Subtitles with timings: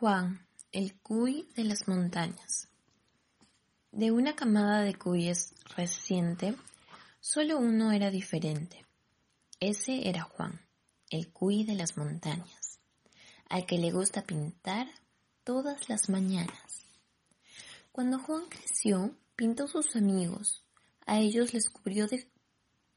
[0.00, 2.68] Juan, el cuy de las montañas.
[3.90, 6.54] De una camada de cuyes reciente,
[7.18, 8.86] solo uno era diferente.
[9.58, 10.60] Ese era Juan,
[11.10, 12.78] el cuy de las montañas,
[13.48, 14.86] al que le gusta pintar
[15.42, 16.86] todas las mañanas.
[17.90, 20.62] Cuando Juan creció, pintó sus amigos,
[21.06, 22.30] a ellos les cubrió de,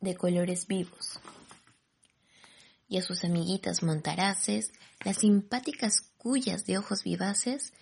[0.00, 1.20] de colores vivos.
[2.88, 4.72] Y a sus amiguitas montaraces,
[5.04, 7.72] las simpáticas cuyas de ojos vivaces,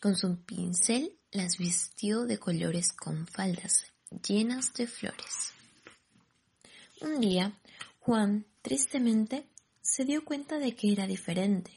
[0.00, 5.52] con su pincel las vistió de colores con faldas llenas de flores.
[7.00, 7.58] Un día,
[8.00, 9.48] Juan, tristemente,
[9.82, 11.72] se dio cuenta de que era diferente.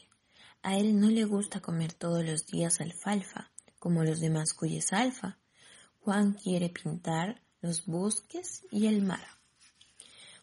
[0.62, 5.38] A él no le gusta comer todos los días alfalfa, como los demás cuyes alfa.
[6.00, 9.26] Juan quiere pintar los bosques y el mar.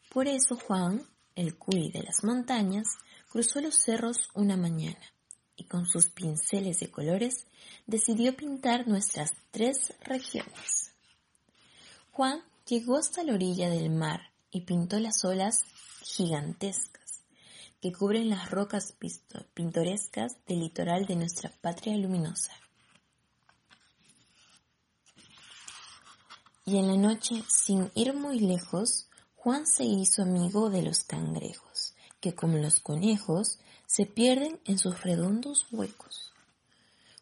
[0.09, 1.05] Por eso Juan,
[1.37, 2.87] el cuy de las montañas,
[3.29, 5.13] cruzó los cerros una mañana
[5.55, 7.45] y con sus pinceles de colores
[7.85, 10.93] decidió pintar nuestras tres regiones.
[12.11, 15.63] Juan llegó hasta la orilla del mar y pintó las olas
[16.01, 17.21] gigantescas
[17.81, 18.95] que cubren las rocas
[19.53, 22.51] pintorescas del litoral de nuestra patria luminosa.
[26.65, 29.07] Y en la noche, sin ir muy lejos,
[29.47, 35.03] Juan se hizo amigo de los cangrejos, que como los conejos se pierden en sus
[35.03, 36.33] redondos huecos.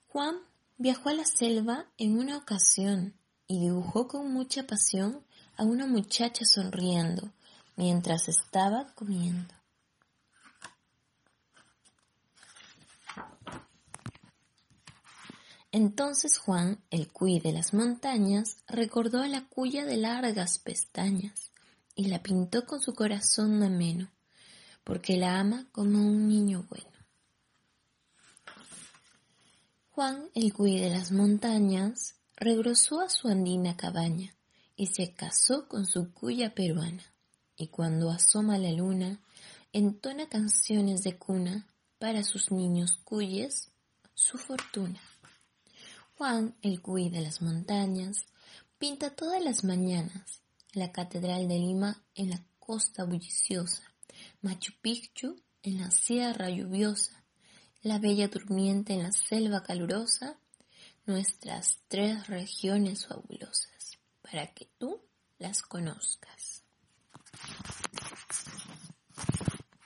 [0.07, 0.37] Juan
[0.79, 3.13] viajó a la selva en una ocasión
[3.45, 5.23] y dibujó con mucha pasión
[5.55, 7.31] a una muchacha sonriendo
[7.75, 9.53] mientras estaba comiendo.
[15.71, 21.51] Entonces Juan, el cuy de las montañas, recordó a la cuya de largas pestañas
[21.95, 24.11] y la pintó con su corazón ameno
[24.85, 26.91] porque la ama como un niño bueno.
[29.89, 34.35] Juan, el cuy de las montañas, regresó a su andina cabaña
[34.75, 37.03] y se casó con su cuya peruana,
[37.57, 39.21] y cuando asoma la luna,
[39.73, 41.65] entona canciones de cuna
[41.97, 43.71] para sus niños cuyes
[44.13, 45.01] su fortuna.
[46.17, 48.25] Juan, el cuy de las montañas,
[48.77, 50.44] pinta todas las mañanas
[50.75, 53.83] la Catedral de Lima en la costa bulliciosa
[54.41, 57.23] Machu Picchu en la sierra lluviosa,
[57.81, 60.37] la bella durmiente en la selva calurosa,
[61.05, 65.01] nuestras tres regiones fabulosas, para que tú
[65.39, 66.63] las conozcas.